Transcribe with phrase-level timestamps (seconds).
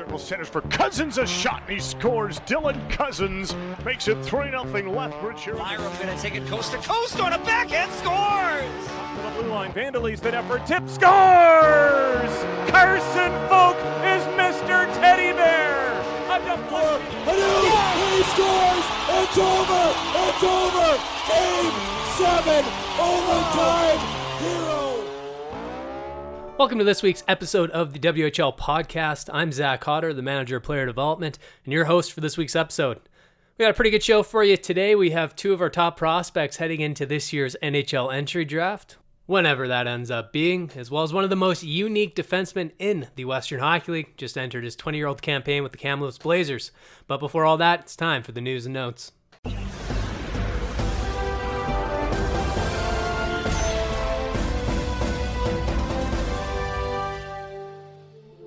[0.00, 2.40] circle centers for Cozens, A shot and he scores.
[2.40, 5.44] Dylan Cozens makes it 3 0 Lethbridge.
[5.44, 7.92] Byram going to take it coast to coast on a backhand.
[7.92, 8.86] Scores!
[9.16, 9.72] To the blue line.
[9.74, 10.64] Vandalese that effort.
[10.64, 12.32] Tip scores!
[12.72, 13.76] Carson Folk
[14.08, 14.88] is Mr.
[14.96, 15.76] Teddy Bear.
[16.32, 17.20] A deflection.
[18.00, 18.86] He scores!
[19.20, 19.84] It's over!
[20.16, 20.90] It's over!
[21.28, 21.76] Game
[22.16, 22.64] seven!
[22.98, 24.19] Overtime!
[26.60, 29.30] Welcome to this week's episode of the WHL podcast.
[29.32, 33.00] I'm Zach Cotter, the manager of player development, and your host for this week's episode.
[33.56, 34.94] We got a pretty good show for you today.
[34.94, 39.66] We have two of our top prospects heading into this year's NHL entry draft, whenever
[39.68, 43.24] that ends up being, as well as one of the most unique defensemen in the
[43.24, 44.16] Western Hockey League.
[44.18, 46.72] Just entered his 20 year old campaign with the Kamloops Blazers.
[47.06, 49.12] But before all that, it's time for the news and notes.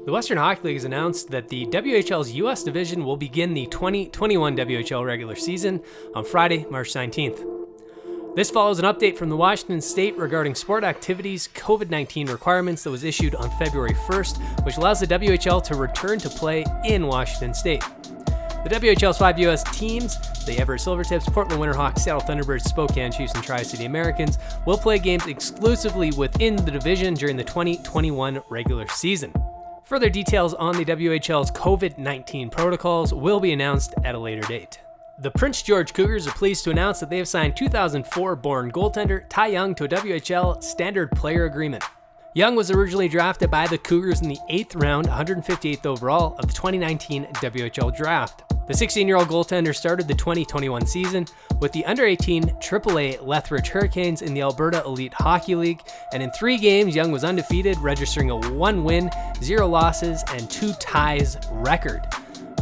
[0.06, 2.62] The Western Hockey League has announced that the WHL's U.S.
[2.62, 5.82] division will begin the 2021 WHL regular season
[6.14, 8.36] on Friday, March 19th.
[8.36, 12.92] This follows an update from the Washington State regarding sport activities COVID 19 requirements that
[12.92, 17.54] was issued on February 1st, which allows the WHL to return to play in Washington
[17.54, 17.82] State.
[18.66, 19.64] The WHL's five U.S.
[19.78, 24.78] teams, the Everett Silvertips, Portland Winterhawks, Seattle Thunderbirds, Spokane Chiefs, and Tri City Americans, will
[24.78, 29.34] play games exclusively within the division during the 2021 regular season.
[29.94, 34.80] Further details on the WHL's COVID 19 protocols will be announced at a later date.
[35.20, 39.24] The Prince George Cougars are pleased to announce that they have signed 2004 born goaltender
[39.30, 41.84] Ty Young to a WHL standard player agreement.
[42.36, 46.54] Young was originally drafted by the Cougars in the 8th round, 158th overall of the
[46.54, 48.44] 2019 WHL draft.
[48.68, 51.28] The 16 year old goaltender started the 2021 season
[51.60, 56.32] with the under 18 AAA Lethbridge Hurricanes in the Alberta Elite Hockey League, and in
[56.32, 59.12] three games, Young was undefeated, registering a one win,
[59.44, 62.02] zero losses, and two ties record,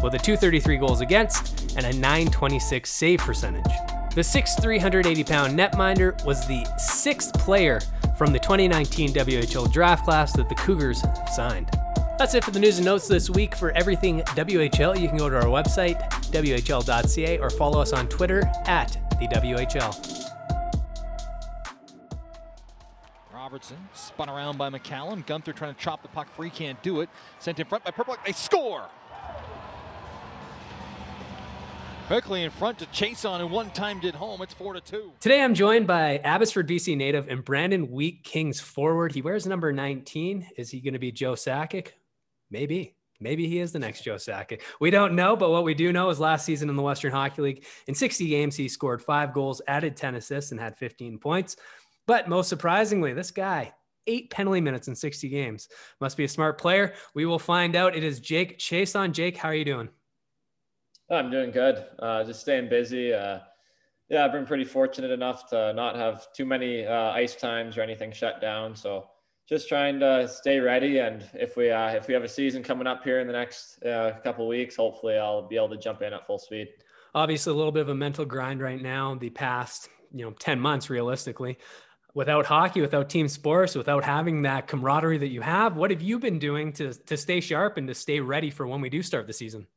[0.04, 4.01] with a 233 goals against and a 926 save percentage.
[4.14, 7.80] The 6'3", 380 pound netminder was the sixth player
[8.18, 11.70] from the 2019 WHL draft class that the Cougars have signed.
[12.20, 13.56] That's it for the news and notes this week.
[13.56, 15.98] For everything WHL, you can go to our website,
[16.30, 20.30] WHL.ca, or follow us on Twitter at the WHL.
[23.34, 25.26] Robertson spun around by McCallum.
[25.26, 27.10] Gunther trying to chop the puck free, can't do it.
[27.40, 28.18] Sent in front by Purple.
[28.26, 28.90] They score!
[32.08, 34.42] Quickly in front to Chiasson, and one time did home.
[34.42, 35.14] It's four to two.
[35.22, 39.14] Today I'm joined by Abbotsford, BC native and Brandon Wheat Kings forward.
[39.14, 40.48] He wears number 19.
[40.58, 41.90] Is he going to be Joe Sakic?
[42.50, 42.96] Maybe.
[43.22, 44.62] Maybe he is the next Joe Sakic.
[44.82, 47.42] We don't know, but what we do know is last season in the Western Hockey
[47.42, 51.56] League, in 60 games, he scored five goals, added 10 assists, and had 15 points.
[52.08, 53.74] But most surprisingly, this guy,
[54.08, 55.70] eight penalty minutes in 60 games.
[56.02, 56.94] Must be a smart player.
[57.14, 57.96] We will find out.
[57.96, 59.38] It is Jake Chiasson Jake.
[59.38, 59.90] How are you doing?
[61.12, 61.86] I'm doing good.
[62.00, 63.14] Uh, just staying busy.
[63.14, 63.40] Uh,
[64.10, 67.82] yeah, I've been pretty fortunate enough to not have too many uh, ice times or
[67.82, 68.76] anything shut down.
[68.76, 69.08] So
[69.48, 71.00] just trying to stay ready.
[71.00, 73.84] And if we uh, if we have a season coming up here in the next
[73.84, 76.70] uh, couple weeks, hopefully I'll be able to jump in at full speed.
[77.14, 79.16] Obviously, a little bit of a mental grind right now.
[79.16, 81.58] The past you know 10 months, realistically.
[82.14, 86.20] Without hockey, without team sports, without having that camaraderie that you have, what have you
[86.20, 89.28] been doing to to stay sharp and to stay ready for when we do start
[89.28, 89.68] the season?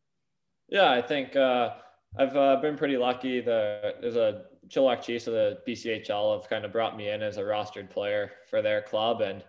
[0.75, 1.75] Yeah, I think uh,
[2.19, 3.41] I've uh, been pretty lucky.
[3.41, 7.37] The there's a Chilliwack Chiefs of the BCHL have kind of brought me in as
[7.37, 9.45] a rostered player for their club, and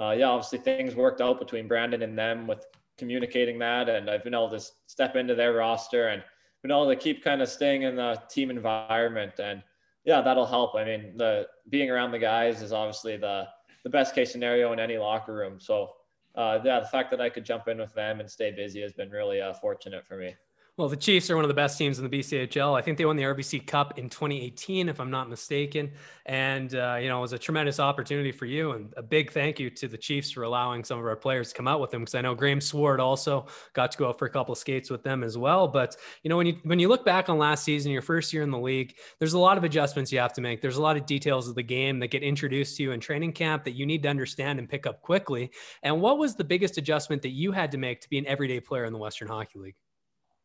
[0.00, 2.64] uh, yeah, obviously things worked out between Brandon and them with
[2.96, 6.22] communicating that, and I've been able to step into their roster and
[6.62, 9.62] been able to keep kind of staying in the team environment, and
[10.06, 10.74] yeah, that'll help.
[10.74, 13.46] I mean, the being around the guys is obviously the
[13.84, 15.60] the best case scenario in any locker room.
[15.60, 15.90] So
[16.34, 18.94] uh, yeah, the fact that I could jump in with them and stay busy has
[18.94, 20.34] been really uh, fortunate for me.
[20.78, 22.74] Well, the Chiefs are one of the best teams in the BCHL.
[22.74, 25.92] I think they won the RBC Cup in 2018, if I'm not mistaken.
[26.24, 28.72] And, uh, you know, it was a tremendous opportunity for you.
[28.72, 31.54] And a big thank you to the Chiefs for allowing some of our players to
[31.54, 34.24] come out with them because I know Graham Sward also got to go out for
[34.24, 35.68] a couple of skates with them as well.
[35.68, 38.42] But, you know, when you when you look back on last season, your first year
[38.42, 40.62] in the league, there's a lot of adjustments you have to make.
[40.62, 43.32] There's a lot of details of the game that get introduced to you in training
[43.32, 45.50] camp that you need to understand and pick up quickly.
[45.82, 48.58] And what was the biggest adjustment that you had to make to be an everyday
[48.58, 49.76] player in the Western Hockey League?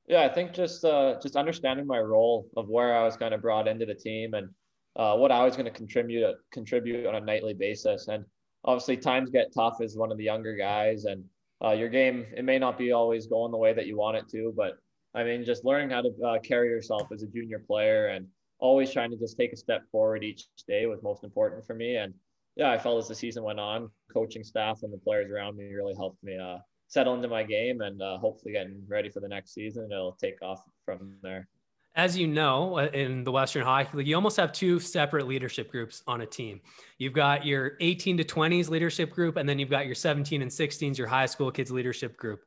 [0.08, 3.42] Yeah, I think just uh, just understanding my role of where I was kind of
[3.42, 4.50] brought into the team and
[4.96, 8.08] uh, what I was going to contribute contribute on a nightly basis.
[8.08, 8.24] And
[8.64, 11.26] obviously, times get tough as one of the younger guys, and
[11.64, 14.30] uh, your game it may not be always going the way that you want it
[14.30, 14.54] to.
[14.56, 14.78] But
[15.14, 18.28] I mean, just learning how to uh, carry yourself as a junior player and
[18.60, 21.98] always trying to just take a step forward each day was most important for me.
[21.98, 22.14] And
[22.56, 25.66] yeah, I felt as the season went on, coaching staff and the players around me
[25.74, 26.58] really helped me uh,
[26.88, 29.90] settle into my game and uh, hopefully getting ready for the next season.
[29.92, 31.48] It'll take off from there.
[31.96, 35.72] As you know, uh, in the Western Hockey League, you almost have two separate leadership
[35.72, 36.62] groups on a team.
[37.00, 40.52] You've got your 18 to 20s leadership group, and then you've got your 17 and
[40.52, 42.42] 16s, your high school kids leadership group.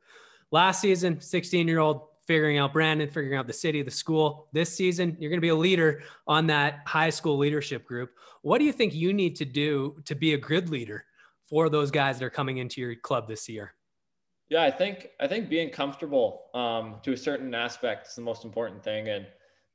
[0.51, 4.47] Last season, 16 year old figuring out Brandon, figuring out the city, the school.
[4.53, 8.11] This season, you're going to be a leader on that high school leadership group.
[8.41, 11.03] What do you think you need to do to be a good leader
[11.49, 13.73] for those guys that are coming into your club this year?
[14.51, 18.43] Yeah, I think I think being comfortable um, to a certain aspect is the most
[18.43, 19.25] important thing in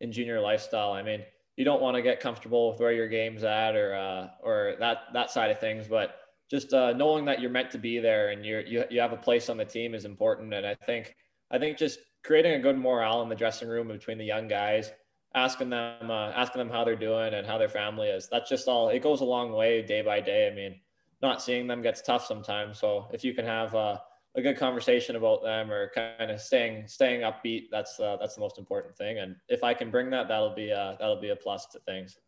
[0.00, 0.92] in junior lifestyle.
[0.92, 1.22] I mean,
[1.56, 5.04] you don't want to get comfortable with where your game's at or uh, or that
[5.14, 6.16] that side of things, but
[6.50, 9.16] just uh, knowing that you're meant to be there and you're you, you have a
[9.16, 10.52] place on the team is important.
[10.52, 11.16] And I think
[11.50, 14.92] I think just creating a good morale in the dressing room between the young guys,
[15.34, 18.28] asking them uh, asking them how they're doing and how their family is.
[18.30, 18.90] That's just all.
[18.90, 20.50] It goes a long way day by day.
[20.52, 20.80] I mean,
[21.22, 22.78] not seeing them gets tough sometimes.
[22.78, 23.96] So if you can have uh,
[24.36, 28.40] a good conversation about them or kind of staying staying upbeat, that's uh, that's the
[28.40, 29.18] most important thing.
[29.18, 32.18] And if I can bring that, that'll be uh, that'll be a plus to things.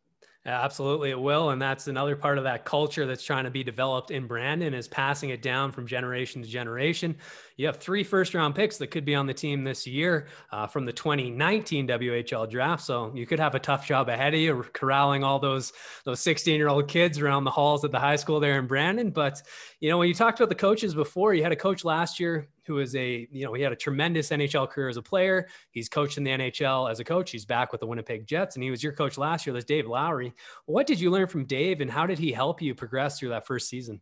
[0.48, 4.10] Absolutely, it will, and that's another part of that culture that's trying to be developed
[4.10, 7.14] in Brandon is passing it down from generation to generation.
[7.58, 10.66] You have three first round picks that could be on the team this year uh,
[10.66, 14.64] from the 2019 WHL draft, so you could have a tough job ahead of you
[14.72, 15.74] corralling all those
[16.04, 19.10] those 16 year old kids around the halls at the high school there in Brandon.
[19.10, 19.42] But
[19.80, 22.48] you know, when you talked about the coaches before, you had a coach last year
[22.68, 25.48] who is a, you know, he had a tremendous NHL career as a player.
[25.72, 27.32] He's coached in the NHL as a coach.
[27.32, 29.54] He's back with the Winnipeg Jets, and he was your coach last year.
[29.54, 30.32] That's Dave Lowry.
[30.66, 33.46] What did you learn from Dave, and how did he help you progress through that
[33.46, 34.00] first season?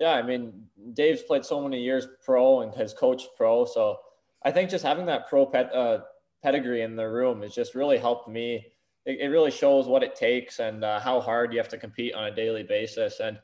[0.00, 3.98] Yeah, I mean, Dave's played so many years pro and has coached pro, so
[4.44, 5.98] I think just having that pro pet, uh,
[6.42, 8.66] pedigree in the room has just really helped me.
[9.04, 12.14] It, it really shows what it takes and uh, how hard you have to compete
[12.14, 13.20] on a daily basis.
[13.20, 13.38] And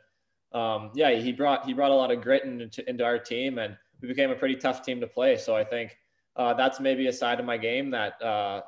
[0.53, 3.77] um, yeah, he brought he brought a lot of grit into, into our team, and
[4.01, 5.37] we became a pretty tough team to play.
[5.37, 5.97] So I think
[6.37, 8.63] uh, that's maybe a side of my game that uh,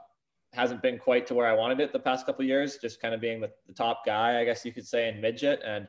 [0.53, 2.79] hasn't been quite to where I wanted it the past couple years.
[2.79, 5.61] Just kind of being the, the, top guy, I guess you could say, in midget.
[5.65, 5.87] And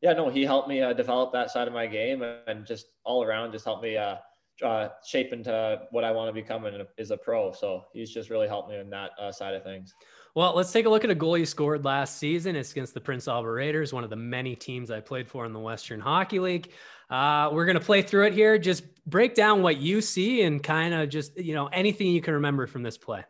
[0.00, 3.24] yeah, no, he helped me uh, develop that side of my game, and just all
[3.24, 7.16] around, just helped me uh, shape into what I want to become in, is a
[7.16, 7.52] pro.
[7.52, 9.94] So he's just really helped me in that uh, side of things.
[10.34, 12.56] Well, let's take a look at a goal you scored last season.
[12.56, 15.52] It's against the Prince Albert Raiders, one of the many teams I played for in
[15.52, 16.72] the Western Hockey League.
[17.14, 18.58] Uh, we're going to play through it here.
[18.58, 22.34] Just break down what you see and kind of just, you know, anything you can
[22.34, 23.22] remember from this play.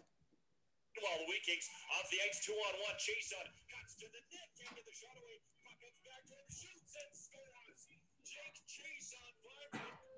[1.02, 2.94] Well, the kicks off the ice, two on one.
[2.96, 5.36] Chiasson cuts to the net, taking the shot away.
[5.68, 7.84] Comes back to him, shoots and scores.
[8.24, 8.56] Jake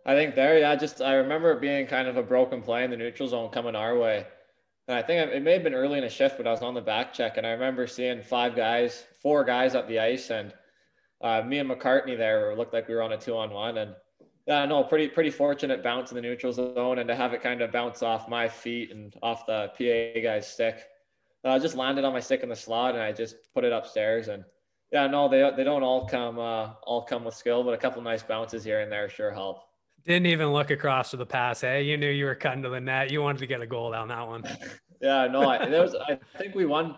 [0.07, 2.93] I think there, yeah, just I remember it being kind of a broken play in
[2.93, 4.29] the neutral zone coming our way.
[4.87, 6.75] And I think it may have been early in a shift, but I was on
[6.75, 10.55] the back check and I remember seeing five guys, four guys up the ice, and
[11.21, 13.79] uh, me and McCartney there looked like we were on a two on one.
[13.79, 13.95] And
[14.47, 17.63] yeah, no, pretty pretty fortunate bounce in the neutral zone and to have it kind
[17.63, 20.85] of bounce off my feet and off the PA guy's stick.
[21.45, 23.73] I uh, just landed on my stick in the slot and I just put it
[23.73, 24.29] upstairs.
[24.29, 24.45] And
[24.93, 28.03] yeah, no, they they don't all come uh, all come with skill, but a couple
[28.03, 29.63] nice bounces here and there sure help.
[30.07, 31.63] Didn't even look across to the pass.
[31.63, 33.11] Hey, you knew you were cutting to the net.
[33.11, 34.45] You wanted to get a goal down that one.
[35.03, 35.97] yeah, no, I, there was.
[35.97, 36.97] I think we won.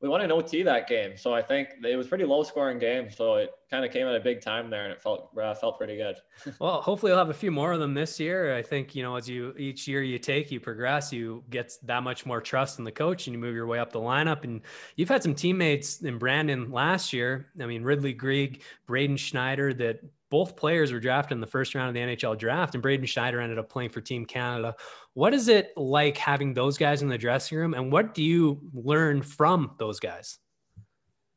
[0.00, 3.10] We won an OT that game, so I think it was pretty low scoring game.
[3.10, 5.76] So it kind of came at a big time there, and it felt uh, felt
[5.76, 6.16] pretty good.
[6.60, 8.56] well, hopefully you'll have a few more of them this year.
[8.56, 12.04] I think you know as you each year you take, you progress, you get that
[12.04, 14.44] much more trust in the coach, and you move your way up the lineup.
[14.44, 14.60] And
[14.94, 17.48] you've had some teammates in Brandon last year.
[17.60, 21.88] I mean Ridly Greig, Braden Schneider that both players were drafted in the first round
[21.88, 24.74] of the NHL draft, and Braden Schneider ended up playing for Team Canada.
[25.14, 28.60] What is it like having those guys in the dressing room, and what do you
[28.72, 30.38] learn from those guys?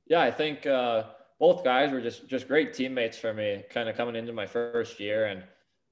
[0.07, 1.03] Yeah, I think uh,
[1.39, 4.99] both guys were just just great teammates for me, kind of coming into my first
[4.99, 5.43] year, and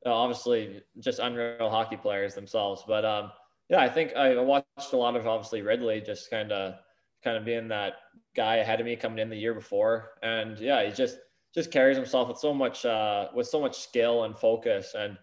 [0.06, 2.84] uh, obviously just unreal hockey players themselves.
[2.88, 3.32] But um,
[3.70, 6.76] yeah, I think I watched a lot of obviously Ridly, just kind of
[7.24, 7.94] kind of being that
[8.36, 11.18] guy ahead of me coming in the year before, and yeah, he just
[11.54, 15.18] just carries himself with so much uh, with so much skill and focus, and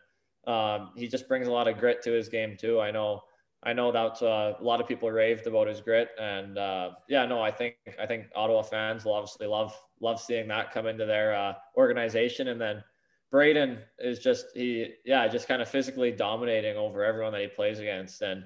[0.46, 2.80] um, he just brings a lot of grit to his game too.
[2.80, 3.22] I know
[3.62, 7.26] I know that uh, a lot of people raved about his grit, and uh, yeah,
[7.26, 11.06] no, I think I think Ottawa fans will obviously love love seeing that come into
[11.06, 12.84] their uh, organization, and then
[13.30, 17.80] Braden is just he yeah just kind of physically dominating over everyone that he plays
[17.80, 18.44] against, and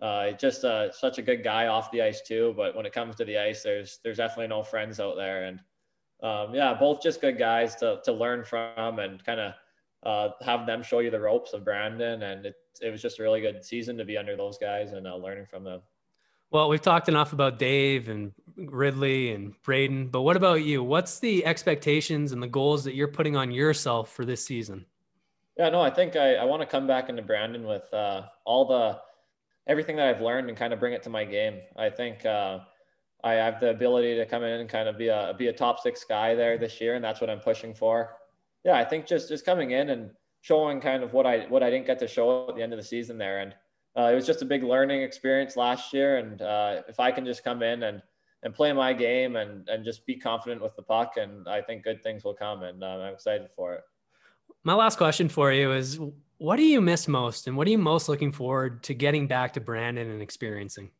[0.00, 2.54] uh, just uh, such a good guy off the ice too.
[2.56, 5.60] But when it comes to the ice, there's there's definitely no friends out there, and
[6.24, 9.52] um, yeah, both just good guys to, to learn from and kind of
[10.04, 12.22] uh, have them show you the ropes of Brandon.
[12.22, 15.06] And it, it was just a really good season to be under those guys and
[15.06, 15.82] uh, learning from them.
[16.50, 20.82] Well, we've talked enough about Dave and Ridly and Braden, but what about you?
[20.82, 24.86] What's the expectations and the goals that you're putting on yourself for this season?
[25.58, 28.66] Yeah, no, I think I, I want to come back into Brandon with uh, all
[28.66, 29.00] the
[29.66, 31.60] everything that I've learned and kind of bring it to my game.
[31.76, 32.60] I think uh,
[33.24, 35.80] I have the ability to come in and kind of be a be a top
[35.80, 38.16] six guy there this year, and that's what I'm pushing for.
[38.64, 40.10] Yeah, I think just just coming in and
[40.42, 42.78] showing kind of what I what I didn't get to show at the end of
[42.78, 43.54] the season there, and
[43.96, 46.18] uh, it was just a big learning experience last year.
[46.18, 48.02] And uh, if I can just come in and
[48.42, 51.82] and play my game and and just be confident with the puck, and I think
[51.82, 53.84] good things will come, and uh, I'm excited for it.
[54.64, 55.98] My last question for you is
[56.36, 59.54] what do you miss most and what are you most looking forward to getting back
[59.54, 60.90] to Brandon and experiencing?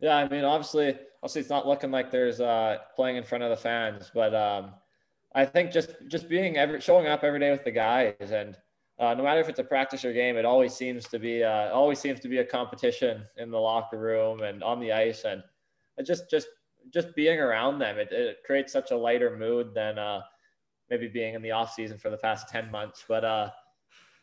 [0.00, 3.50] Yeah, I mean, obviously, obviously, it's not looking like there's uh, playing in front of
[3.50, 4.72] the fans, but um,
[5.34, 8.56] I think just just being every showing up every day with the guys, and
[8.98, 11.70] uh, no matter if it's a practice or game, it always seems to be uh,
[11.70, 15.42] always seems to be a competition in the locker room and on the ice, and
[16.04, 16.48] just just
[16.92, 20.22] just being around them, it, it creates such a lighter mood than uh,
[20.88, 23.04] maybe being in the off season for the past 10 months.
[23.06, 23.50] But uh,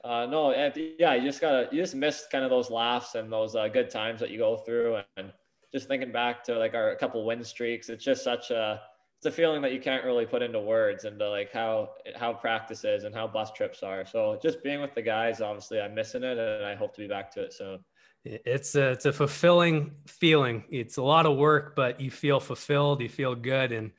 [0.03, 0.51] uh, no,
[0.99, 3.89] yeah, you just gotta, you just miss kind of those laughs and those uh, good
[3.89, 4.99] times that you go through.
[5.15, 5.31] And
[5.73, 8.81] just thinking back to like our couple win streaks, it's just such a,
[9.17, 12.83] it's a feeling that you can't really put into words into like how, how practice
[12.83, 14.05] is and how bus trips are.
[14.05, 17.07] So just being with the guys, obviously I'm missing it and I hope to be
[17.07, 17.79] back to it soon.
[18.23, 20.65] It's a, it's a fulfilling feeling.
[20.69, 23.71] It's a lot of work, but you feel fulfilled, you feel good.
[23.71, 23.91] And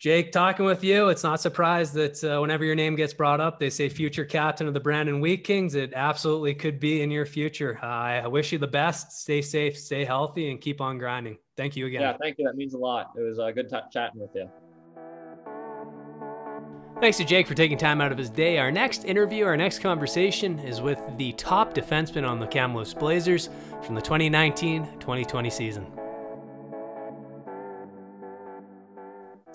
[0.00, 3.60] Jake, talking with you, it's not surprised that uh, whenever your name gets brought up,
[3.60, 5.74] they say future captain of the Brandon Wheat Kings.
[5.74, 7.78] It absolutely could be in your future.
[7.82, 7.86] Uh,
[8.24, 9.12] I wish you the best.
[9.12, 11.36] Stay safe, stay healthy, and keep on grinding.
[11.54, 12.00] Thank you again.
[12.00, 12.46] Yeah, thank you.
[12.46, 13.10] That means a lot.
[13.14, 14.48] It was a uh, good t- chatting with you.
[16.98, 18.56] Thanks to Jake for taking time out of his day.
[18.56, 23.50] Our next interview, our next conversation is with the top defenseman on the Kamloops Blazers
[23.82, 25.99] from the 2019 2020 season.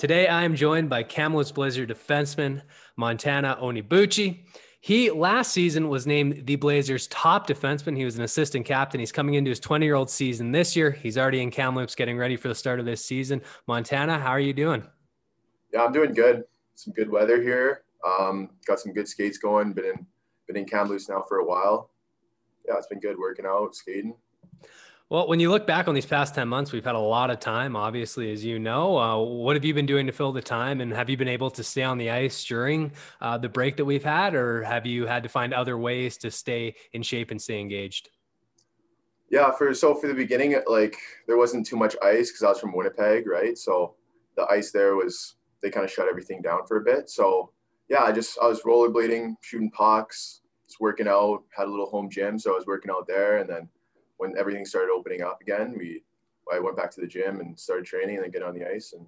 [0.05, 2.61] Today, I am joined by Kamloops Blazer defenseman
[2.95, 4.45] Montana Onyebuchi.
[4.79, 7.97] He last season was named the Blazers' top defenseman.
[7.97, 8.99] He was an assistant captain.
[8.99, 10.91] He's coming into his 20 year old season this year.
[10.91, 13.41] He's already in Kamloops getting ready for the start of this season.
[13.65, 14.83] Montana, how are you doing?
[15.73, 16.43] Yeah, I'm doing good
[16.75, 17.85] some good weather here.
[18.07, 19.73] Um, got some good skates going.
[19.73, 20.05] Been in
[20.45, 21.89] been in Kamloops now for a while.
[22.67, 24.13] Yeah, it's been good working out, skating.
[25.07, 27.39] Well, when you look back on these past 10 months, we've had a lot of
[27.39, 28.97] time, obviously, as you know.
[28.97, 30.81] Uh, what have you been doing to fill the time?
[30.81, 33.85] And have you been able to stay on the ice during uh, the break that
[33.85, 34.33] we've had?
[34.33, 38.09] Or have you had to find other ways to stay in shape and stay engaged?
[39.29, 40.97] Yeah, for so for the beginning, like
[41.27, 43.55] there wasn't too much ice because I was from Winnipeg, right?
[43.57, 43.93] So
[44.35, 47.11] the ice there was they kind of shut everything down for a bit.
[47.11, 47.51] So
[47.89, 52.09] yeah, I just I was rollerblading, shooting pucks, just working out, had a little home
[52.09, 53.37] gym, so I was working out there.
[53.37, 53.69] And then
[54.17, 56.03] when everything started opening up again, we
[56.51, 58.93] I went back to the gym and started training and then get on the ice.
[58.93, 59.05] And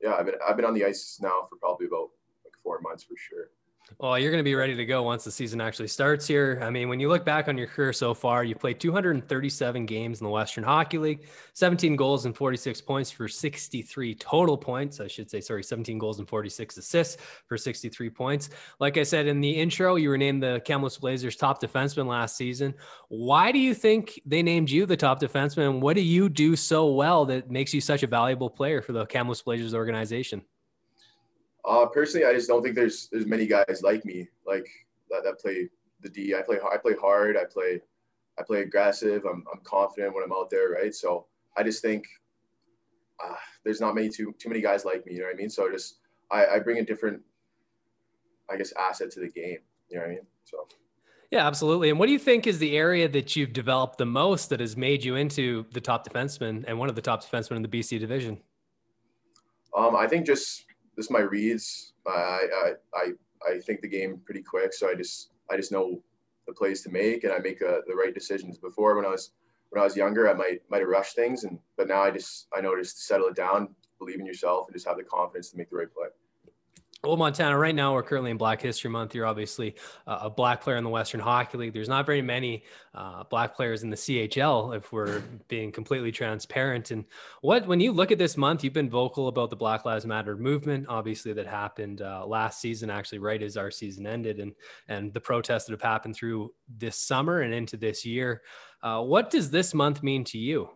[0.00, 2.10] yeah, I've been I've been on the ice now for probably about
[2.44, 3.50] like four months for sure.
[3.98, 6.58] Well, you're going to be ready to go once the season actually starts here.
[6.60, 10.20] I mean, when you look back on your career so far, you played 237 games
[10.20, 15.00] in the Western Hockey League, 17 goals and 46 points for 63 total points.
[15.00, 18.50] I should say, sorry, 17 goals and 46 assists for 63 points.
[18.80, 22.36] Like I said in the intro, you were named the Kamloops Blazers top defenseman last
[22.36, 22.74] season.
[23.08, 25.80] Why do you think they named you the top defenseman?
[25.80, 29.06] What do you do so well that makes you such a valuable player for the
[29.06, 30.42] Kamloops Blazers organization?
[31.66, 34.68] Uh, personally, I just don't think there's there's many guys like me, like
[35.10, 35.68] that, that play
[36.00, 36.34] the D.
[36.34, 37.36] I play I play hard.
[37.36, 37.80] I play
[38.38, 39.24] I play aggressive.
[39.24, 40.94] I'm I'm confident when I'm out there, right?
[40.94, 42.06] So I just think
[43.22, 45.14] uh, there's not many too too many guys like me.
[45.14, 45.50] You know what I mean?
[45.50, 45.96] So I just
[46.30, 47.20] I, I bring a different,
[48.48, 49.58] I guess, asset to the game.
[49.88, 50.26] You know what I mean?
[50.44, 50.68] So.
[51.32, 51.90] Yeah, absolutely.
[51.90, 54.76] And what do you think is the area that you've developed the most that has
[54.76, 57.98] made you into the top defenseman and one of the top defensemen in the BC
[57.98, 58.40] division?
[59.76, 60.65] Um, I think just
[60.96, 61.92] this is my reads.
[62.06, 63.06] I, I I
[63.48, 66.02] I think the game pretty quick, so I just I just know
[66.46, 68.58] the plays to make, and I make uh, the right decisions.
[68.58, 69.32] Before, when I was
[69.70, 72.48] when I was younger, I might might have rushed things, and but now I just
[72.56, 75.56] I know just settle it down, believe in yourself, and just have the confidence to
[75.56, 76.08] make the right play.
[77.06, 79.14] Well, Montana, right now we're currently in Black History Month.
[79.14, 79.76] You're obviously
[80.08, 81.72] a black player in the Western Hockey League.
[81.72, 86.90] There's not very many uh, black players in the CHL, if we're being completely transparent.
[86.90, 87.04] And
[87.42, 90.36] what, when you look at this month, you've been vocal about the Black Lives Matter
[90.36, 90.86] movement.
[90.88, 94.52] Obviously, that happened uh, last season, actually, right as our season ended, and
[94.88, 98.42] and the protests that have happened through this summer and into this year.
[98.82, 100.68] Uh, what does this month mean to you?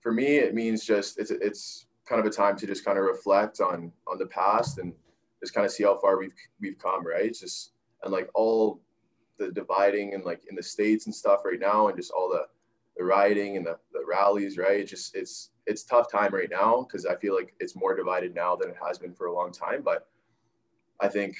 [0.00, 3.04] For me, it means just it's it's kind of a time to just kind of
[3.04, 4.92] reflect on on the past and
[5.40, 7.24] just kind of see how far we've we've come, right?
[7.24, 8.80] It's just and like all
[9.38, 12.46] the dividing and like in the states and stuff right now, and just all the
[12.96, 14.86] the rioting and the, the rallies, right?
[14.86, 18.56] Just it's it's tough time right now because I feel like it's more divided now
[18.56, 19.82] than it has been for a long time.
[19.82, 20.08] But
[21.00, 21.36] I think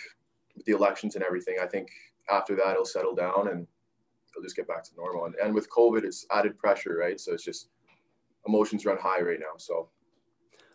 [0.57, 1.89] with the elections and everything, I think
[2.31, 3.67] after that it'll settle down and
[4.31, 5.27] it'll just get back to normal.
[5.27, 7.21] And, and with COVID, it's added pressure, right?
[7.21, 7.69] So it's just
[8.47, 9.57] emotions run high right now.
[9.59, 9.89] So.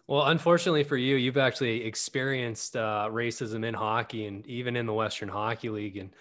[0.08, 4.94] Well, unfortunately for you, you've actually experienced uh, racism in hockey and even in the
[4.94, 5.98] Western Hockey League.
[5.98, 6.12] And,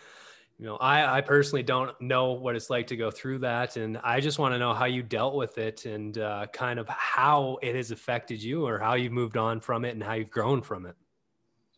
[0.58, 3.76] you know, I, I personally don't know what it's like to go through that.
[3.76, 6.88] And I just want to know how you dealt with it and uh, kind of
[6.88, 10.30] how it has affected you or how you've moved on from it and how you've
[10.30, 10.94] grown from it.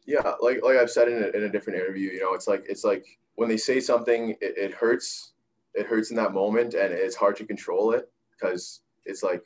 [0.05, 2.65] Yeah, like like I've said in a, in a different interview, you know, it's like
[2.69, 5.33] it's like when they say something, it, it hurts.
[5.75, 9.43] It hurts in that moment, and it's hard to control it because it's like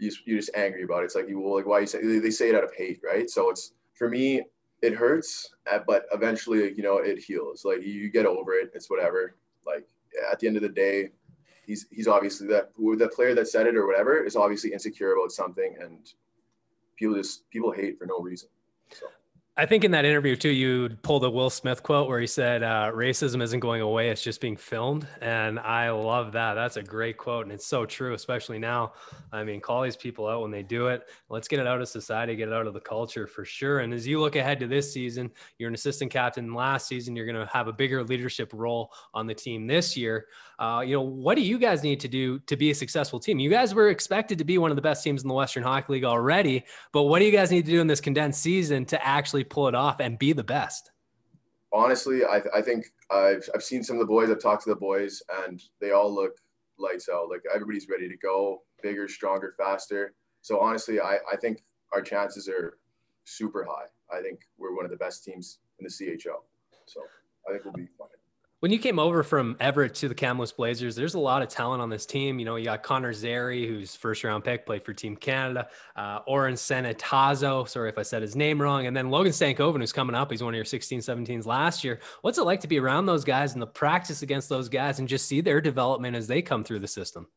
[0.00, 1.06] you you're just angry about it.
[1.06, 3.28] It's like you will like why you say they say it out of hate, right?
[3.28, 4.42] So it's for me,
[4.82, 7.64] it hurts, uh, but eventually, you know, it heals.
[7.64, 8.70] Like you get over it.
[8.74, 9.36] It's whatever.
[9.66, 9.86] Like
[10.30, 11.10] at the end of the day,
[11.66, 15.32] he's he's obviously that the player that said it or whatever is obviously insecure about
[15.32, 16.12] something, and
[16.96, 18.48] people just people hate for no reason.
[18.92, 19.06] So.
[19.56, 22.62] I think in that interview too, you pulled a Will Smith quote where he said,
[22.62, 26.54] uh, "Racism isn't going away; it's just being filmed." And I love that.
[26.54, 28.92] That's a great quote, and it's so true, especially now.
[29.32, 31.02] I mean, call these people out when they do it.
[31.28, 33.80] Let's get it out of society, get it out of the culture for sure.
[33.80, 36.54] And as you look ahead to this season, you're an assistant captain.
[36.54, 40.26] Last season, you're going to have a bigger leadership role on the team this year.
[40.60, 43.38] Uh, you know, what do you guys need to do to be a successful team?
[43.38, 45.94] You guys were expected to be one of the best teams in the Western Hockey
[45.94, 49.06] League already, but what do you guys need to do in this condensed season to
[49.06, 50.90] actually pull it off and be the best?
[51.72, 54.76] Honestly, I, I think I've, I've seen some of the boys, I've talked to the
[54.76, 56.38] boys, and they all look
[56.78, 57.28] lights out.
[57.28, 60.14] Like everybody's ready to go, bigger, stronger, faster.
[60.42, 62.78] So honestly, I, I think our chances are
[63.24, 63.86] super high.
[64.16, 66.42] I think we're one of the best teams in the CHL.
[66.86, 67.02] So
[67.48, 68.08] I think we'll be fine.
[68.60, 71.80] When you came over from Everett to the Kamloops Blazers, there's a lot of talent
[71.80, 72.38] on this team.
[72.38, 75.68] You know, you got Connor Zary, who's first round pick, played for Team Canada.
[75.96, 78.86] Uh, Orrin Centazzo, sorry if I said his name wrong.
[78.86, 80.30] And then Logan Stankoven, who's coming up.
[80.30, 82.00] He's one of your 16, 17s last year.
[82.20, 85.08] What's it like to be around those guys and the practice against those guys and
[85.08, 87.28] just see their development as they come through the system?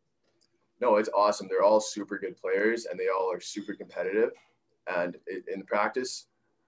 [0.81, 1.47] No, it's awesome.
[1.47, 4.31] They're all super good players and they all are super competitive.
[4.93, 5.15] And
[5.47, 6.25] in practice,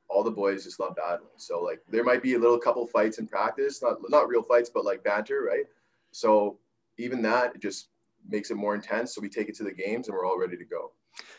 [0.07, 1.29] all the boys just love battling.
[1.37, 4.69] So like there might be a little couple fights in practice, not not real fights,
[4.73, 5.65] but like banter, right?
[6.11, 6.57] So
[6.97, 7.89] even that just
[8.29, 9.15] makes it more intense.
[9.15, 10.91] So we take it to the games and we're all ready to go.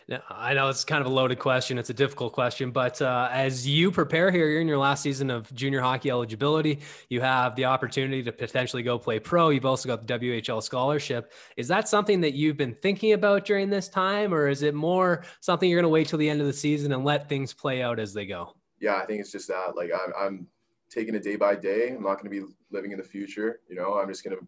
[0.09, 1.77] Now, I know it's kind of a loaded question.
[1.79, 5.31] It's a difficult question, but uh, as you prepare here, you're in your last season
[5.31, 6.79] of junior hockey eligibility.
[7.11, 9.51] You have the opportunity to potentially go play pro.
[9.51, 11.33] You've also got the WHL scholarship.
[11.59, 15.25] Is that something that you've been thinking about during this time, or is it more
[15.41, 17.83] something you're going to wait till the end of the season and let things play
[17.83, 18.55] out as they go?
[18.81, 19.77] yeah, I think it's just that.
[19.77, 20.47] Like I'm, I'm
[20.91, 21.91] taking it day by day.
[21.91, 23.61] I'm not going to be living in the future.
[23.69, 24.47] You know, I'm just going to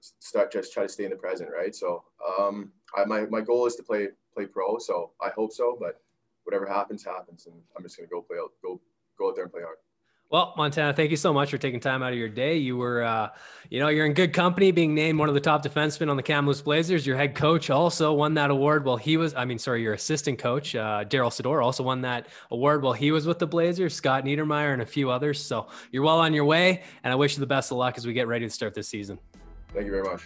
[0.00, 1.74] start just try to stay in the present, right?
[1.74, 2.04] So,
[2.38, 4.78] um, I, my my goal is to play play pro.
[4.78, 6.00] So I hope so, but
[6.44, 8.80] whatever happens, happens, and I'm just to go play out, go
[9.18, 9.76] go out there and play hard.
[10.30, 12.56] Well, Montana, thank you so much for taking time out of your day.
[12.56, 13.30] You were, uh,
[13.68, 16.22] you know, you're in good company being named one of the top defensemen on the
[16.22, 17.04] Kamloops Blazers.
[17.04, 20.38] Your head coach also won that award while he was, I mean, sorry, your assistant
[20.38, 24.24] coach, uh, Darryl Sydor, also won that award while he was with the Blazers, Scott
[24.24, 25.44] Niedermayer, and a few others.
[25.44, 26.84] So you're well on your way.
[27.02, 28.86] And I wish you the best of luck as we get ready to start this
[28.86, 29.18] season.
[29.72, 30.22] Thank you very much.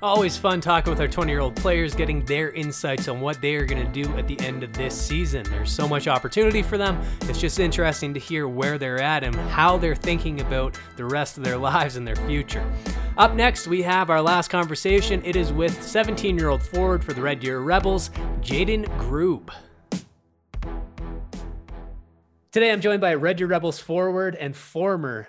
[0.00, 3.56] Always fun talking with our 20 year old players, getting their insights on what they
[3.56, 5.42] are going to do at the end of this season.
[5.50, 7.02] There's so much opportunity for them.
[7.22, 11.36] It's just interesting to hear where they're at and how they're thinking about the rest
[11.36, 12.64] of their lives and their future.
[13.16, 15.20] Up next, we have our last conversation.
[15.24, 18.10] It is with 17 year old forward for the Red Deer Rebels,
[18.40, 19.50] Jaden Grubbe.
[22.52, 25.26] Today, I'm joined by Red Deer Rebels forward and former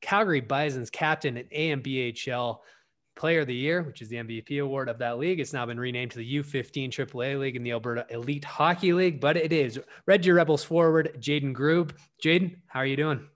[0.00, 2.58] Calgary Bison's captain at AMBHL.
[3.16, 5.40] Player of the Year, which is the MVP award of that league.
[5.40, 9.20] It's now been renamed to the U15 AAA League in the Alberta Elite Hockey League,
[9.20, 11.92] but it is Red Deer Rebels forward Jaden Grubbe.
[12.24, 13.28] Jaden, how are you doing?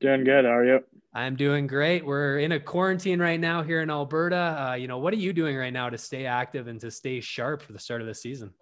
[0.00, 0.46] Doing good.
[0.46, 0.84] How are you?
[1.12, 2.06] I'm doing great.
[2.06, 4.70] We're in a quarantine right now here in Alberta.
[4.70, 7.20] Uh, you know, what are you doing right now to stay active and to stay
[7.20, 8.54] sharp for the start of the season?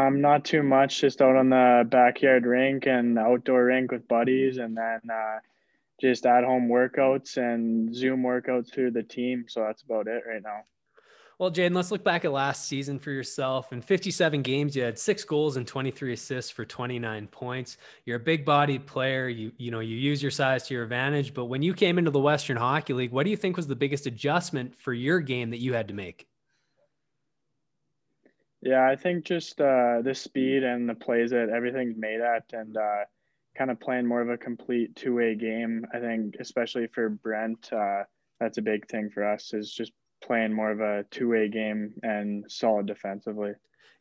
[0.00, 1.00] Um, not too much.
[1.00, 5.38] Just out on the backyard rink and outdoor rink with buddies, and then uh,
[6.00, 9.44] just at home workouts and Zoom workouts through the team.
[9.48, 10.60] So that's about it right now.
[11.38, 13.72] Well, Jaden, let's look back at last season for yourself.
[13.72, 17.78] In 57 games, you had six goals and 23 assists for 29 points.
[18.04, 19.26] You're a big-bodied player.
[19.28, 21.32] You you know you use your size to your advantage.
[21.32, 23.76] But when you came into the Western Hockey League, what do you think was the
[23.76, 26.26] biggest adjustment for your game that you had to make?
[28.62, 32.76] Yeah, I think just uh, the speed and the plays that everything's made at, and
[32.76, 33.04] uh,
[33.56, 35.86] kind of playing more of a complete two way game.
[35.94, 38.02] I think, especially for Brent, uh,
[38.38, 39.92] that's a big thing for us is just
[40.22, 43.52] playing more of a two way game and solid defensively.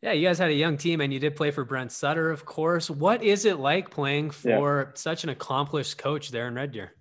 [0.01, 2.45] Yeah, you guys had a young team and you did play for Brent Sutter, of
[2.45, 2.89] course.
[2.89, 4.91] What is it like playing for yeah.
[4.95, 6.93] such an accomplished coach there in Red Deer?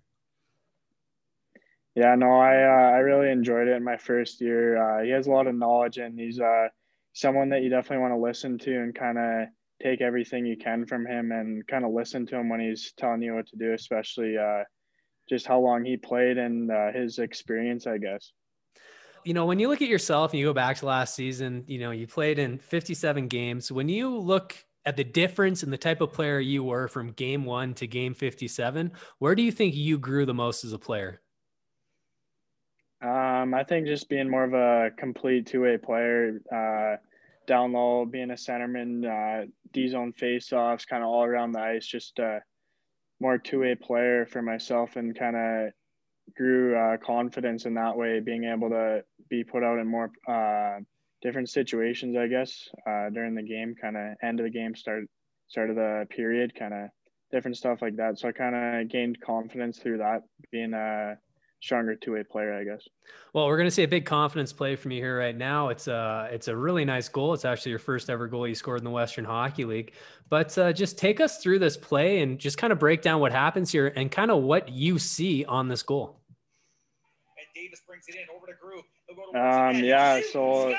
[1.94, 4.76] Yeah, no, I uh, I really enjoyed it in my first year.
[4.76, 6.68] Uh, he has a lot of knowledge and he's uh,
[7.18, 9.48] someone that you definitely want to listen to and kind of
[9.82, 13.22] take everything you can from him and kind of listen to him when he's telling
[13.22, 14.62] you what to do, especially uh,
[15.28, 18.32] just how long he played and uh, his experience, I guess
[19.24, 21.78] you know, when you look at yourself and you go back to last season, you
[21.78, 23.70] know, you played in 57 games.
[23.70, 27.44] When you look at the difference in the type of player you were from game
[27.44, 31.20] one to game 57, where do you think you grew the most as a player?
[33.02, 36.96] Um, I think just being more of a complete two way player, uh,
[37.48, 41.60] down low, being a centerman, uh, D zone face offs, kind of all around the
[41.60, 42.38] ice, just uh,
[43.18, 45.72] more two way player for myself and kind of
[46.36, 50.78] grew uh, confidence in that way, being able to be put out in more uh,
[51.22, 55.04] different situations, I guess, uh, during the game, kind of end of the game, start
[55.48, 56.90] start of the period, kind of
[57.32, 58.18] different stuff like that.
[58.18, 61.16] So I kind of gained confidence through that, being a
[61.60, 62.86] stronger two way player, I guess.
[63.32, 65.68] Well, we're going to see a big confidence play from you here right now.
[65.68, 67.34] It's a it's a really nice goal.
[67.34, 69.92] It's actually your first ever goal you scored in the Western Hockey League.
[70.28, 73.32] But uh, just take us through this play and just kind of break down what
[73.32, 76.20] happens here and kind of what you see on this goal.
[77.38, 78.84] And Davis brings it in over to Groove.
[79.34, 80.74] Um, yeah, so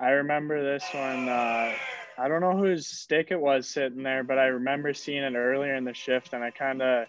[0.00, 1.28] I remember this one.
[1.28, 1.72] Uh,
[2.18, 5.74] I don't know whose stick it was sitting there, but I remember seeing it earlier
[5.74, 7.06] in the shift, and I kind of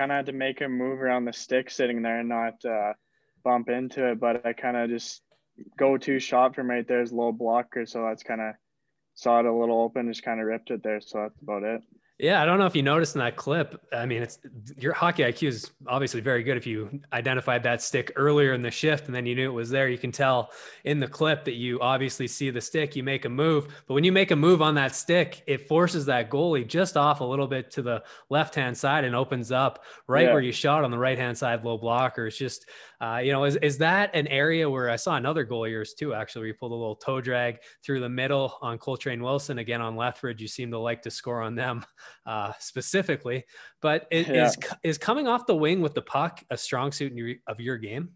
[0.00, 2.94] kind of had to make a move around the stick sitting there and not uh,
[3.44, 4.18] bump into it.
[4.18, 5.20] But I kind of just
[5.76, 8.54] go to shot from right there is a little blocker, so that's kind of
[9.12, 11.02] saw it a little open, just kind of ripped it there.
[11.02, 11.82] So that's about it.
[12.20, 13.80] Yeah, I don't know if you noticed in that clip.
[13.94, 14.38] I mean, it's
[14.76, 16.58] your hockey IQ is obviously very good.
[16.58, 19.70] If you identified that stick earlier in the shift and then you knew it was
[19.70, 20.50] there, you can tell
[20.84, 22.94] in the clip that you obviously see the stick.
[22.94, 26.04] You make a move, but when you make a move on that stick, it forces
[26.06, 29.82] that goalie just off a little bit to the left hand side and opens up
[30.06, 30.32] right yeah.
[30.34, 32.26] where you shot on the right hand side low blocker.
[32.26, 32.66] It's just
[33.00, 35.94] uh, you know, is, is that an area where I saw another goal of yours
[35.94, 39.58] too, actually, where you pulled a little toe drag through the middle on Coltrane Wilson
[39.58, 40.42] again on Lethbridge.
[40.42, 41.82] You seem to like to score on them
[42.26, 43.44] uh, specifically,
[43.80, 44.46] but it, yeah.
[44.46, 47.78] is, is coming off the wing with the puck a strong suit your, of your
[47.78, 48.10] game?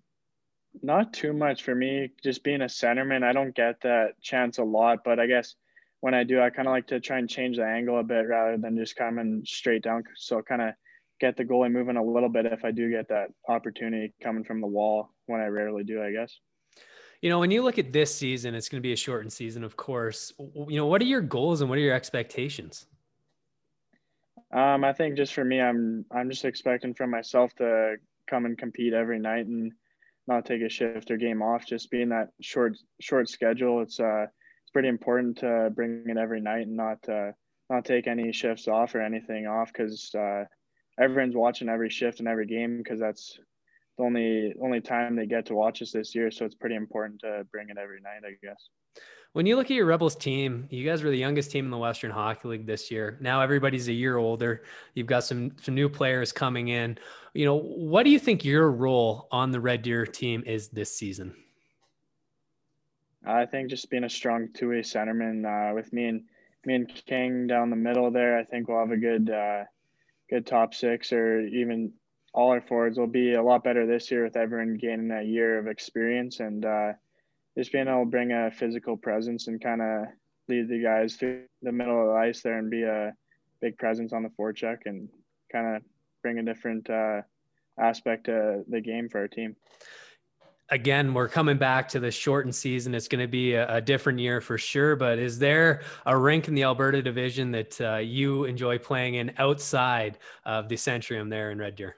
[0.83, 2.11] Not too much for me.
[2.22, 5.54] Just being a centerman, I don't get that chance a lot, but I guess
[6.00, 8.26] when I do, I kind of like to try and change the angle a bit
[8.28, 10.02] rather than just coming straight down.
[10.16, 10.74] So kind of
[11.20, 14.61] get the goalie moving a little bit if I do get that opportunity coming from
[14.61, 16.37] the wall when I rarely do, I guess.
[17.22, 19.64] You know, when you look at this season, it's going to be a shortened season,
[19.64, 20.33] of course.
[20.38, 22.85] You know, what are your goals and what are your expectations?
[24.54, 27.96] Um, I think just for me, I'm I'm just expecting from myself to
[28.28, 29.72] come and compete every night and
[30.28, 31.66] not take a shift or game off.
[31.66, 34.26] Just being that short short schedule, it's uh
[34.62, 37.32] it's pretty important to bring it every night and not uh,
[37.68, 40.44] not take any shifts off or anything off because uh,
[41.00, 43.38] everyone's watching every shift and every game because that's
[43.96, 46.30] the only only time they get to watch us this year.
[46.30, 48.68] So it's pretty important to bring it every night, I guess.
[49.33, 51.78] When you look at your Rebels team, you guys were the youngest team in the
[51.78, 53.18] Western Hockey League this year.
[53.20, 54.62] Now everybody's a year older.
[54.94, 56.98] You've got some some new players coming in.
[57.33, 60.96] You know, what do you think your role on the Red Deer team is this
[60.96, 61.35] season?
[63.26, 66.22] I think just being a strong two-way centerman uh, with me and
[66.64, 68.38] me and King down the middle there.
[68.38, 69.64] I think we'll have a good uh,
[70.30, 71.92] good top six or even
[72.34, 75.56] all our forwards will be a lot better this year with everyone gaining a year
[75.58, 76.92] of experience and uh,
[77.56, 80.06] just being able to bring a physical presence and kind of
[80.48, 83.14] lead the guys through the middle of the ice there and be a
[83.60, 85.08] big presence on the forecheck and
[85.50, 85.82] kind of
[86.22, 87.22] bring a different uh,
[87.78, 89.54] aspect to the game for our team
[90.70, 92.94] again, we're coming back to the shortened season.
[92.94, 94.96] It's going to be a, a, different year for sure.
[94.96, 99.32] But is there a rink in the Alberta division that uh, you enjoy playing in
[99.36, 101.96] outside of the Centrium there in Red Deer?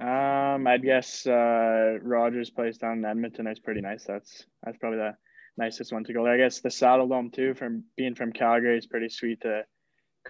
[0.00, 4.04] Um, I'd guess uh, Rogers Place down in Edmonton is pretty nice.
[4.04, 5.16] That's that's probably the
[5.56, 6.34] nicest one to go there.
[6.34, 9.64] I guess the Saddledome too, from being from Calgary, is pretty sweet to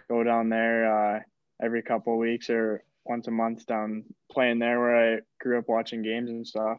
[0.08, 1.20] go down there uh,
[1.62, 5.68] every couple of weeks or once a month down playing there where I grew up
[5.68, 6.78] watching games and stuff.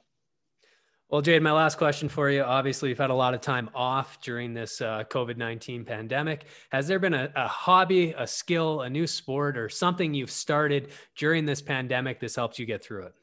[1.14, 2.42] Well, Jade, my last question for you.
[2.42, 6.46] Obviously, you've had a lot of time off during this uh, COVID 19 pandemic.
[6.72, 10.90] Has there been a, a, hobby, a skill, a new sport, or something you've started
[11.16, 13.14] during this pandemic that's helped you get through it?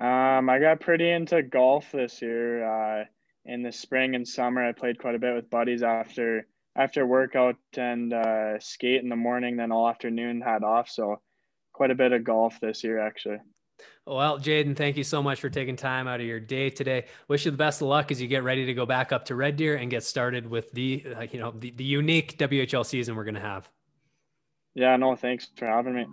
[0.00, 2.64] Um, I got pretty into golf this year.
[3.00, 3.04] Uh,
[3.46, 7.56] in the spring and summer, I played quite a bit with buddies after after workout
[7.76, 9.56] and uh, skate in the morning.
[9.56, 11.20] Then all afternoon had off, so
[11.72, 13.38] quite a bit of golf this year actually.
[14.06, 17.06] Well, Jaden, thank you so much for taking time out of your day today.
[17.28, 19.34] Wish you the best of luck as you get ready to go back up to
[19.34, 23.14] Red Deer and get started with the, uh, you know, the, the unique WHL season
[23.14, 23.68] we're going to have.
[24.74, 26.06] Yeah, no, thanks for having me.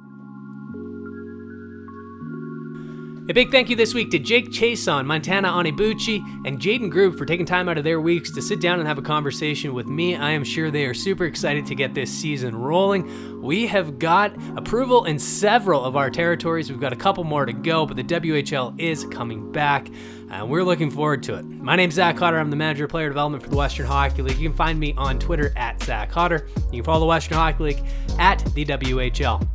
[3.30, 7.26] A big thank you this week to Jake Chiasson, Montana Onyebuchi, and Jaden Grubbe for
[7.26, 10.16] taking time out of their weeks to sit down and have a conversation with me.
[10.16, 13.42] I am sure they are super excited to get this season rolling.
[13.42, 16.72] We have got approval in several of our territories.
[16.72, 19.90] We've got a couple more to go, but the WHL is coming back,
[20.32, 21.44] and we're looking forward to it.
[21.44, 22.40] My name's Zach Cotter.
[22.40, 24.38] I'm the manager of player development for the Western Hockey League.
[24.38, 26.48] You can find me on Twitter at Zach Cotter.
[26.72, 27.84] You can follow the Western Hockey League
[28.20, 29.46] at the WHL.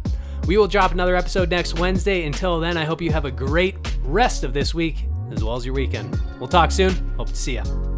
[0.47, 2.25] We will drop another episode next Wednesday.
[2.25, 5.65] Until then, I hope you have a great rest of this week as well as
[5.65, 6.21] your weekend.
[6.39, 6.93] We'll talk soon.
[7.17, 7.92] Hope to see you.